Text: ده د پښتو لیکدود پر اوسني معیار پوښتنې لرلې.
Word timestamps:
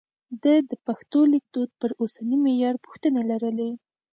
ده 0.43 0.53
د 0.69 0.71
پښتو 0.85 1.19
لیکدود 1.33 1.69
پر 1.81 1.91
اوسني 2.01 2.37
معیار 2.43 2.75
پوښتنې 2.85 3.21
لرلې. 3.31 3.69